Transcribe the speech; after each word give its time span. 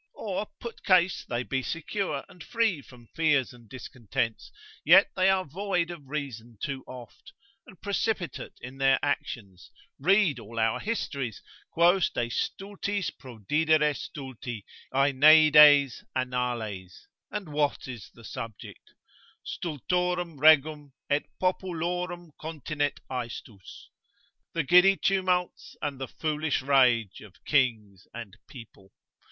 Or 0.15 0.47
put 0.59 0.83
case 0.83 1.23
they 1.29 1.43
be 1.43 1.61
secure 1.61 2.25
and 2.27 2.43
free 2.43 2.81
from 2.81 3.05
fears 3.13 3.53
and 3.53 3.69
discontents, 3.69 4.51
yet 4.83 5.11
they 5.15 5.29
are 5.29 5.45
void 5.45 5.91
of 5.91 6.09
reason 6.09 6.57
too 6.59 6.83
oft, 6.87 7.33
and 7.67 7.79
precipitate 7.79 8.57
in 8.61 8.79
their 8.79 8.97
actions, 9.03 9.69
read 9.99 10.39
all 10.39 10.57
our 10.57 10.79
histories, 10.79 11.43
quos 11.69 12.09
de 12.09 12.29
stultis 12.29 13.11
prodidere 13.11 13.93
stulti, 13.93 14.63
Iliades, 14.91 14.91
Aeneides, 14.91 16.03
Annales, 16.15 17.07
and 17.29 17.49
what 17.53 17.87
is 17.87 18.09
the 18.15 18.23
subject? 18.25 18.95
Stultorum 19.45 20.39
regum, 20.39 20.93
et 21.11 21.25
populorum 21.39 22.31
continet 22.41 23.01
aestus. 23.07 23.89
The 24.53 24.63
giddy 24.63 24.97
tumults 24.97 25.75
and 25.79 26.01
the 26.01 26.07
foolish 26.07 26.63
rage 26.63 27.19
Of 27.21 27.45
kings 27.45 28.07
and 28.15 28.35
people. 28.47 28.93